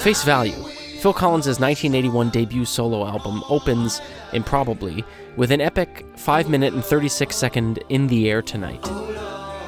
Face 0.00 0.24
Value. 0.24 0.54
Phil 1.00 1.12
Collins' 1.12 1.60
1981 1.60 2.30
debut 2.30 2.64
solo 2.64 3.06
album 3.06 3.44
opens, 3.50 4.00
improbably, 4.32 5.04
with 5.36 5.50
an 5.50 5.60
epic 5.60 6.06
5 6.16 6.48
minute 6.48 6.72
and 6.72 6.82
36 6.82 7.36
second 7.36 7.84
In 7.90 8.06
the 8.06 8.30
Air 8.30 8.40
Tonight. 8.40 8.90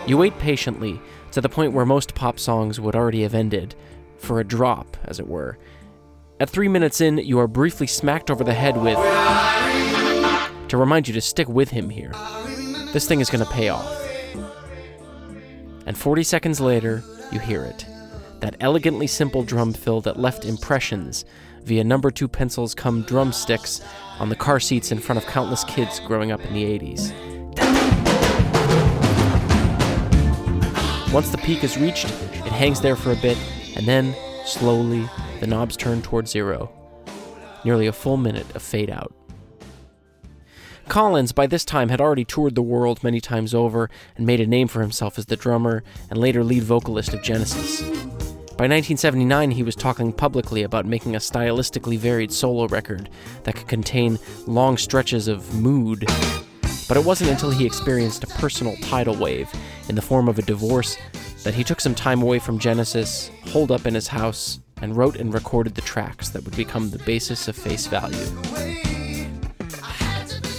You 0.07 0.17
wait 0.17 0.39
patiently, 0.39 0.99
to 1.33 1.43
the 1.43 1.51
point 1.51 1.75
where 1.75 1.85
most 1.85 2.15
pop 2.15 2.39
songs 2.39 2.81
would 2.81 2.97
already 2.97 3.23
have 3.25 3.35
ended, 3.35 3.75
for 4.17 4.41
a 4.41 4.45
drop, 4.45 4.97
as 5.05 5.21
it 5.21 5.29
were. 5.29 5.59
At 6.41 6.49
three 6.49 6.69
minutes 6.69 7.03
in, 7.03 7.19
you 7.19 7.39
are 7.39 7.47
briefly 7.47 7.87
smacked 7.87 8.31
over 8.31 8.43
the 8.43 8.55
head 8.55 8.79
with. 8.79 8.97
to 10.69 10.79
remind 10.79 11.09
you 11.09 11.13
to 11.13 11.21
stick 11.21 11.49
with 11.49 11.69
him 11.69 11.91
here. 11.91 12.13
This 12.95 13.07
thing 13.07 13.21
is 13.21 13.29
to 13.29 13.45
pay 13.45 13.69
off. 13.69 14.09
And 15.85 15.97
40 15.97 16.23
seconds 16.23 16.59
later, 16.59 17.03
you 17.31 17.39
hear 17.39 17.65
it. 17.65 17.85
That 18.43 18.57
elegantly 18.59 19.07
simple 19.07 19.45
drum 19.45 19.73
fill 19.73 20.01
that 20.01 20.19
left 20.19 20.45
impressions 20.45 21.25
via 21.63 21.85
number 21.85 22.11
two 22.11 22.27
pencils 22.27 22.75
come 22.75 23.03
drumsticks 23.03 23.81
on 24.19 24.31
the 24.31 24.35
car 24.35 24.59
seats 24.59 24.91
in 24.91 24.99
front 24.99 25.23
of 25.23 25.27
countless 25.27 25.63
kids 25.63 26.01
growing 26.01 26.33
up 26.33 26.45
in 26.47 26.53
the 26.53 26.65
80s. 26.65 27.13
Once 31.13 31.31
the 31.31 31.39
peak 31.39 31.63
is 31.63 31.79
reached, 31.79 32.07
it 32.07 32.53
hangs 32.53 32.81
there 32.81 32.97
for 32.97 33.13
a 33.13 33.17
bit, 33.17 33.39
and 33.77 33.87
then, 33.87 34.13
slowly, 34.45 35.09
the 35.39 35.47
knobs 35.47 35.77
turn 35.77 36.03
toward 36.03 36.27
zero. 36.27 36.69
Nearly 37.65 37.87
a 37.87 37.93
full 37.93 38.17
minute 38.17 38.57
of 38.57 38.63
fade 38.63 38.91
out. 38.91 39.15
Collins, 40.89 41.31
by 41.31 41.47
this 41.47 41.65
time, 41.65 41.91
had 41.91 42.01
already 42.01 42.25
toured 42.25 42.57
the 42.57 42.63
world 42.63 43.05
many 43.05 43.21
times 43.21 43.55
over 43.55 43.89
and 44.17 44.27
made 44.27 44.41
a 44.41 44.47
name 44.49 44.67
for 44.67 44.81
himself 44.81 45.17
as 45.17 45.27
the 45.27 45.37
drummer 45.37 45.85
and 46.11 46.19
later 46.19 46.43
lead 46.43 46.65
vocalist 46.65 47.15
of 47.15 47.23
Genesis. 47.23 47.83
By 48.63 48.69
1979, 48.69 49.51
he 49.51 49.65
was 49.65 49.75
talking 49.75 50.13
publicly 50.13 50.63
about 50.63 50.87
making 50.87 51.17
a 51.17 51.19
stylistically 51.19 51.99
varied 51.99 52.31
solo 52.31 52.69
record 52.69 53.11
that 53.43 53.57
could 53.57 53.67
contain 53.67 54.21
long 54.47 54.77
stretches 54.77 55.27
of 55.27 55.53
mood. 55.53 56.07
But 56.87 56.97
it 56.97 57.05
wasn't 57.05 57.31
until 57.31 57.51
he 57.51 57.67
experienced 57.67 58.23
a 58.23 58.29
personal 58.29 58.77
tidal 58.77 59.17
wave 59.17 59.51
in 59.89 59.97
the 59.97 60.01
form 60.01 60.29
of 60.29 60.39
a 60.39 60.43
divorce 60.43 60.97
that 61.43 61.55
he 61.55 61.65
took 61.65 61.81
some 61.81 61.97
time 61.97 62.23
away 62.23 62.39
from 62.39 62.61
Genesis, 62.61 63.33
holed 63.47 63.73
up 63.73 63.85
in 63.85 63.95
his 63.95 64.07
house, 64.07 64.61
and 64.81 64.97
wrote 64.97 65.17
and 65.17 65.35
recorded 65.35 65.75
the 65.75 65.81
tracks 65.81 66.29
that 66.29 66.45
would 66.45 66.55
become 66.55 66.91
the 66.91 67.01
basis 67.01 67.49
of 67.49 67.57
Face 67.57 67.89
Value. 67.89 68.92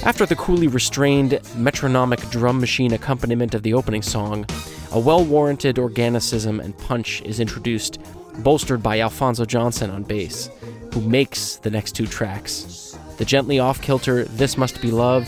After 0.05 0.25
the 0.25 0.35
coolly 0.35 0.67
restrained 0.67 1.39
metronomic 1.55 2.19
drum 2.29 2.59
machine 2.59 2.91
accompaniment 2.91 3.53
of 3.55 3.63
the 3.63 3.73
opening 3.73 4.01
song, 4.01 4.45
a 4.91 4.99
well 4.99 5.23
warranted 5.23 5.77
organicism 5.77 6.59
and 6.59 6.77
punch 6.77 7.21
is 7.21 7.39
introduced, 7.39 7.99
bolstered 8.39 8.83
by 8.83 8.99
Alphonso 8.99 9.45
Johnson 9.45 9.89
on 9.89 10.03
bass, 10.03 10.49
who 10.93 10.99
makes 10.99 11.55
the 11.55 11.71
next 11.71 11.93
two 11.93 12.05
tracks 12.05 12.97
the 13.17 13.23
gently 13.23 13.59
off 13.59 13.81
kilter 13.81 14.25
This 14.25 14.57
Must 14.57 14.81
Be 14.81 14.91
Love, 14.91 15.25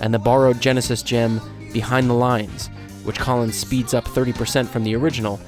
and 0.00 0.14
the 0.14 0.18
borrowed 0.20 0.60
Genesis 0.60 1.02
gem 1.02 1.40
Behind 1.72 2.08
the 2.08 2.14
Lines, 2.14 2.68
which 3.02 3.18
Collins 3.18 3.56
speeds 3.56 3.94
up 3.94 4.04
30% 4.04 4.68
from 4.68 4.84
the 4.84 4.94
original 4.94 5.40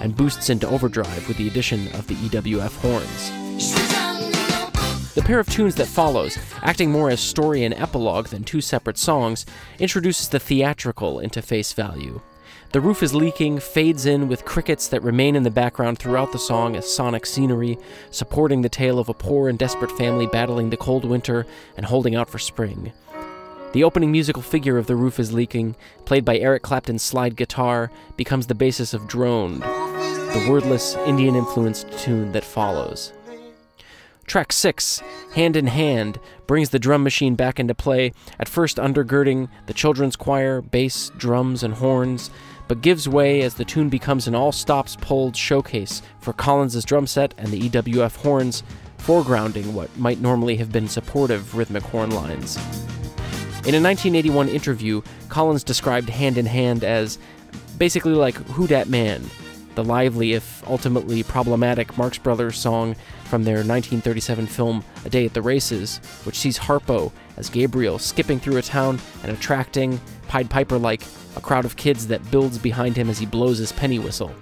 and 0.00 0.14
boosts 0.14 0.50
into 0.50 0.68
overdrive 0.68 1.26
with 1.26 1.38
the 1.38 1.48
addition 1.48 1.88
of 1.94 2.06
the 2.06 2.16
EWF 2.16 2.76
horns. 2.82 3.89
The 5.14 5.22
pair 5.22 5.40
of 5.40 5.48
tunes 5.48 5.74
that 5.74 5.88
follows, 5.88 6.38
acting 6.62 6.92
more 6.92 7.10
as 7.10 7.20
story 7.20 7.64
and 7.64 7.74
epilogue 7.74 8.28
than 8.28 8.44
two 8.44 8.60
separate 8.60 8.96
songs, 8.96 9.44
introduces 9.80 10.28
the 10.28 10.38
theatrical 10.38 11.18
into 11.18 11.42
face 11.42 11.72
value. 11.72 12.20
The 12.70 12.80
roof 12.80 13.02
is 13.02 13.12
leaking, 13.12 13.58
fades 13.58 14.06
in 14.06 14.28
with 14.28 14.44
crickets 14.44 14.86
that 14.86 15.02
remain 15.02 15.34
in 15.34 15.42
the 15.42 15.50
background 15.50 15.98
throughout 15.98 16.30
the 16.30 16.38
song 16.38 16.76
as 16.76 16.94
sonic 16.94 17.26
scenery, 17.26 17.76
supporting 18.12 18.62
the 18.62 18.68
tale 18.68 19.00
of 19.00 19.08
a 19.08 19.14
poor 19.14 19.48
and 19.48 19.58
desperate 19.58 19.90
family 19.98 20.28
battling 20.28 20.70
the 20.70 20.76
cold 20.76 21.04
winter 21.04 21.44
and 21.76 21.86
holding 21.86 22.14
out 22.14 22.30
for 22.30 22.38
spring. 22.38 22.92
The 23.72 23.82
opening 23.82 24.12
musical 24.12 24.42
figure 24.42 24.78
of 24.78 24.86
The 24.86 24.94
Roof 24.94 25.18
is 25.18 25.32
Leaking, 25.32 25.74
played 26.04 26.24
by 26.24 26.38
Eric 26.38 26.62
Clapton's 26.62 27.02
slide 27.02 27.34
guitar, 27.34 27.90
becomes 28.16 28.46
the 28.46 28.54
basis 28.54 28.94
of 28.94 29.08
Droned, 29.08 29.62
the 29.62 30.46
wordless, 30.48 30.94
Indian 31.06 31.34
influenced 31.34 31.90
tune 31.98 32.30
that 32.30 32.44
follows. 32.44 33.12
Track 34.30 34.52
6, 34.52 35.02
Hand 35.34 35.56
in 35.56 35.66
Hand, 35.66 36.20
brings 36.46 36.70
the 36.70 36.78
drum 36.78 37.02
machine 37.02 37.34
back 37.34 37.58
into 37.58 37.74
play, 37.74 38.12
at 38.38 38.48
first 38.48 38.76
undergirding 38.76 39.48
the 39.66 39.74
children's 39.74 40.14
choir, 40.14 40.60
bass, 40.60 41.10
drums, 41.16 41.64
and 41.64 41.74
horns, 41.74 42.30
but 42.68 42.80
gives 42.80 43.08
way 43.08 43.42
as 43.42 43.54
the 43.54 43.64
tune 43.64 43.88
becomes 43.88 44.28
an 44.28 44.36
all 44.36 44.52
stops 44.52 44.94
pulled 44.94 45.34
showcase 45.34 46.00
for 46.20 46.32
Collins' 46.32 46.84
drum 46.84 47.08
set 47.08 47.34
and 47.38 47.48
the 47.48 47.68
EWF 47.68 48.14
horns, 48.18 48.62
foregrounding 48.98 49.72
what 49.72 49.98
might 49.98 50.20
normally 50.20 50.54
have 50.54 50.70
been 50.70 50.86
supportive 50.86 51.56
rhythmic 51.56 51.82
horn 51.82 52.12
lines. 52.12 52.56
In 53.66 53.74
a 53.74 53.82
1981 53.82 54.48
interview, 54.48 55.02
Collins 55.28 55.64
described 55.64 56.08
Hand 56.08 56.38
in 56.38 56.46
Hand 56.46 56.84
as 56.84 57.18
basically 57.78 58.12
like 58.12 58.36
Who 58.50 58.68
Dat 58.68 58.88
Man, 58.88 59.28
the 59.74 59.84
lively, 59.84 60.32
if 60.32 60.66
ultimately 60.68 61.22
problematic, 61.22 61.96
Marx 61.96 62.18
Brothers 62.18 62.58
song 62.58 62.96
from 63.24 63.44
their 63.44 63.56
1937 63.56 64.46
film 64.46 64.84
A 65.04 65.10
Day 65.10 65.26
at 65.26 65.34
the 65.34 65.42
Races, 65.42 65.98
which 66.24 66.38
sees 66.38 66.58
Harpo 66.58 67.12
as 67.36 67.48
Gabriel 67.48 67.98
skipping 67.98 68.40
through 68.40 68.56
a 68.56 68.62
town 68.62 68.98
and 69.22 69.32
attracting, 69.32 70.00
Pied 70.28 70.50
Piper 70.50 70.78
like, 70.78 71.02
a 71.36 71.40
crowd 71.40 71.64
of 71.64 71.76
kids 71.76 72.06
that 72.08 72.30
builds 72.30 72.58
behind 72.58 72.96
him 72.96 73.08
as 73.08 73.18
he 73.18 73.26
blows 73.26 73.58
his 73.58 73.72
penny 73.72 73.98
whistle. 73.98 74.34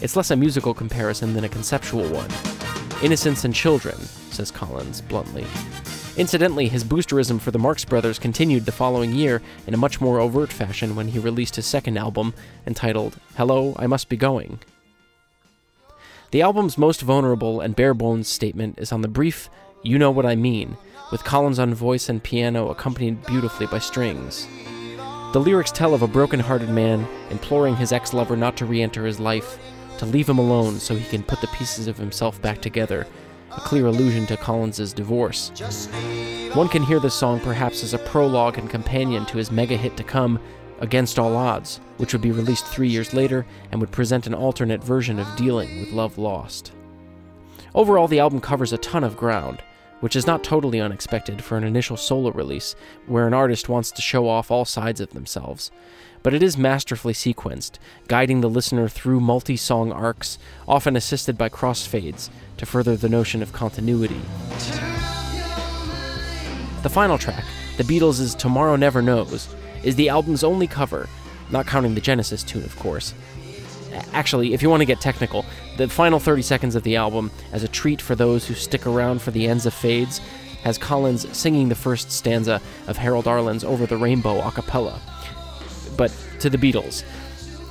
It's 0.00 0.16
less 0.16 0.30
a 0.30 0.36
musical 0.36 0.74
comparison 0.74 1.34
than 1.34 1.44
a 1.44 1.48
conceptual 1.48 2.08
one. 2.08 2.30
Innocence 3.02 3.44
and 3.44 3.54
children, 3.54 3.96
says 4.30 4.50
Collins 4.50 5.00
bluntly. 5.00 5.46
Incidentally, 6.16 6.68
his 6.68 6.84
boosterism 6.84 7.40
for 7.40 7.50
the 7.50 7.58
Marx 7.58 7.84
Brothers 7.84 8.20
continued 8.20 8.66
the 8.66 8.72
following 8.72 9.12
year 9.12 9.42
in 9.66 9.74
a 9.74 9.78
much 9.78 10.00
more 10.00 10.20
overt 10.20 10.52
fashion 10.52 10.94
when 10.94 11.08
he 11.08 11.18
released 11.18 11.56
his 11.56 11.66
second 11.66 11.96
album, 11.96 12.34
entitled 12.68 13.18
Hello, 13.36 13.74
I 13.80 13.88
Must 13.88 14.08
Be 14.08 14.16
Going. 14.16 14.60
The 16.30 16.40
album's 16.40 16.78
most 16.78 17.02
vulnerable 17.02 17.60
and 17.60 17.74
bare 17.74 17.94
bones 17.94 18.28
statement 18.28 18.78
is 18.78 18.92
on 18.92 19.02
the 19.02 19.08
brief 19.08 19.50
You 19.82 19.98
Know 19.98 20.12
What 20.12 20.24
I 20.24 20.36
Mean, 20.36 20.76
with 21.10 21.24
Collins 21.24 21.58
on 21.58 21.74
voice 21.74 22.08
and 22.08 22.22
piano 22.22 22.70
accompanied 22.70 23.26
beautifully 23.26 23.66
by 23.66 23.80
strings. 23.80 24.46
The 25.32 25.40
lyrics 25.40 25.72
tell 25.72 25.94
of 25.94 26.02
a 26.02 26.06
broken 26.06 26.38
hearted 26.38 26.68
man 26.68 27.08
imploring 27.30 27.74
his 27.74 27.90
ex 27.90 28.14
lover 28.14 28.36
not 28.36 28.56
to 28.58 28.66
re 28.66 28.80
enter 28.80 29.04
his 29.04 29.18
life, 29.18 29.58
to 29.98 30.06
leave 30.06 30.28
him 30.28 30.38
alone 30.38 30.78
so 30.78 30.94
he 30.94 31.04
can 31.08 31.24
put 31.24 31.40
the 31.40 31.48
pieces 31.48 31.88
of 31.88 31.96
himself 31.96 32.40
back 32.40 32.60
together, 32.62 33.04
a 33.56 33.60
clear 33.60 33.86
allusion 33.86 34.26
to 34.26 34.36
Collins' 34.36 34.92
divorce. 34.92 35.50
One 36.54 36.68
can 36.68 36.82
hear 36.82 37.00
this 37.00 37.14
song 37.14 37.40
perhaps 37.40 37.82
as 37.82 37.94
a 37.94 37.98
prologue 37.98 38.58
and 38.58 38.70
companion 38.70 39.26
to 39.26 39.38
his 39.38 39.50
mega 39.50 39.76
hit 39.76 39.96
to 39.96 40.04
come, 40.04 40.38
Against 40.80 41.18
All 41.18 41.36
Odds, 41.36 41.80
which 41.98 42.12
would 42.12 42.22
be 42.22 42.32
released 42.32 42.66
three 42.66 42.88
years 42.88 43.14
later 43.14 43.46
and 43.70 43.80
would 43.80 43.92
present 43.92 44.26
an 44.26 44.34
alternate 44.34 44.82
version 44.82 45.18
of 45.18 45.36
dealing 45.36 45.80
with 45.80 45.92
love 45.92 46.18
lost. 46.18 46.72
Overall, 47.74 48.08
the 48.08 48.18
album 48.20 48.40
covers 48.40 48.72
a 48.72 48.78
ton 48.78 49.04
of 49.04 49.16
ground, 49.16 49.62
which 50.00 50.16
is 50.16 50.26
not 50.26 50.44
totally 50.44 50.80
unexpected 50.80 51.42
for 51.42 51.56
an 51.56 51.64
initial 51.64 51.96
solo 51.96 52.30
release 52.30 52.74
where 53.06 53.26
an 53.26 53.34
artist 53.34 53.68
wants 53.68 53.90
to 53.92 54.02
show 54.02 54.28
off 54.28 54.50
all 54.50 54.64
sides 54.64 55.00
of 55.00 55.10
themselves. 55.10 55.70
But 56.22 56.34
it 56.34 56.42
is 56.42 56.56
masterfully 56.56 57.12
sequenced, 57.12 57.78
guiding 58.08 58.40
the 58.40 58.48
listener 58.48 58.88
through 58.88 59.20
multi 59.20 59.56
song 59.56 59.92
arcs, 59.92 60.38
often 60.66 60.96
assisted 60.96 61.36
by 61.36 61.48
crossfades, 61.48 62.30
to 62.56 62.66
further 62.66 62.96
the 62.96 63.08
notion 63.08 63.42
of 63.42 63.52
continuity. 63.52 64.20
The 66.82 66.90
final 66.90 67.18
track, 67.18 67.44
the 67.76 67.82
Beatles' 67.82 68.36
Tomorrow 68.36 68.76
Never 68.76 69.02
Knows, 69.02 69.54
is 69.82 69.96
the 69.96 70.08
album's 70.08 70.44
only 70.44 70.66
cover, 70.66 71.08
not 71.50 71.66
counting 71.66 71.94
the 71.94 72.00
Genesis 72.00 72.42
tune, 72.42 72.64
of 72.64 72.78
course. 72.78 73.14
Actually, 74.12 74.54
if 74.54 74.62
you 74.62 74.70
want 74.70 74.80
to 74.80 74.86
get 74.86 75.00
technical, 75.00 75.44
the 75.76 75.88
final 75.88 76.18
30 76.18 76.42
seconds 76.42 76.74
of 76.74 76.82
the 76.82 76.96
album, 76.96 77.30
as 77.52 77.62
a 77.62 77.68
treat 77.68 78.00
for 78.00 78.14
those 78.14 78.46
who 78.46 78.54
stick 78.54 78.86
around 78.86 79.22
for 79.22 79.30
the 79.30 79.46
ends 79.46 79.66
of 79.66 79.74
fades, 79.74 80.20
has 80.62 80.78
Collins 80.78 81.26
singing 81.36 81.68
the 81.68 81.74
first 81.74 82.10
stanza 82.10 82.60
of 82.86 82.96
Harold 82.96 83.26
Arlen's 83.26 83.64
Over 83.64 83.86
the 83.86 83.96
Rainbow 83.96 84.40
a 84.40 84.50
cappella. 84.50 85.00
But 85.96 86.14
to 86.40 86.50
the 86.50 86.58
Beatles. 86.58 87.04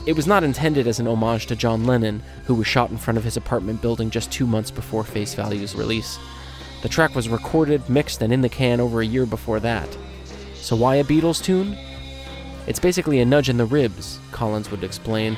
It 0.06 0.16
was 0.16 0.28
not 0.28 0.44
intended 0.44 0.86
as 0.86 1.00
an 1.00 1.08
homage 1.08 1.48
to 1.48 1.56
John 1.56 1.86
Lennon, 1.86 2.22
who 2.46 2.56
was 2.56 2.68
shot 2.68 2.92
in 2.92 2.98
front 2.98 3.18
of 3.18 3.24
his 3.24 3.38
apartment 3.38 3.82
building 3.82 4.10
just 4.10 4.32
two 4.32 4.46
months 4.46 4.70
before 4.70 5.04
Face 5.04 5.34
Value's 5.34 5.76
release. 5.76 6.20
The 6.82 6.90
track 6.90 7.16
was 7.16 7.30
recorded, 7.30 7.90
mixed, 7.90 8.22
and 8.22 8.34
in 8.34 8.42
the 8.42 8.50
can 8.50 8.82
over 8.82 9.02
a 9.02 9.06
year 9.06 9.26
before 9.26 9.62
that. 9.62 9.88
So 10.56 10.76
why 10.76 10.96
a 10.96 11.04
Beatles 11.04 11.42
tune? 11.42 11.78
It's 12.68 12.80
basically 12.80 13.22
a 13.22 13.26
nudge 13.26 13.50
in 13.50 13.58
the 13.58 13.66
ribs, 13.66 14.20
Collins 14.32 14.70
would 14.70 14.84
explain, 14.84 15.38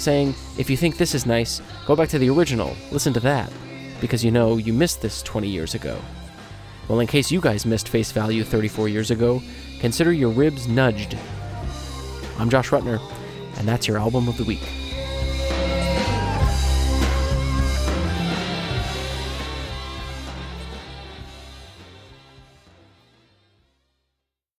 saying, 0.00 0.34
if 0.58 0.70
you 0.70 0.76
think 0.76 0.96
this 0.96 1.14
is 1.14 1.26
nice, 1.26 1.60
go 1.86 1.94
back 1.94 2.08
to 2.08 2.18
the 2.18 2.30
original, 2.30 2.74
listen 2.90 3.12
to 3.12 3.20
that, 3.20 3.52
because 4.00 4.24
you 4.24 4.30
know 4.30 4.56
you 4.56 4.72
missed 4.72 5.02
this 5.02 5.22
20 5.22 5.48
years 5.48 5.74
ago. 5.74 5.98
Well, 6.88 7.00
in 7.00 7.06
case 7.06 7.30
you 7.30 7.40
guys 7.40 7.66
missed 7.66 7.88
Face 7.88 8.10
Value 8.10 8.42
34 8.42 8.88
years 8.88 9.10
ago, 9.10 9.42
consider 9.78 10.12
your 10.12 10.30
ribs 10.30 10.66
nudged. 10.66 11.16
I'm 12.38 12.50
Josh 12.50 12.70
Rutner, 12.70 13.00
and 13.58 13.68
that's 13.68 13.86
your 13.86 13.98
album 13.98 14.28
of 14.28 14.36
the 14.36 14.44
week. 14.44 14.66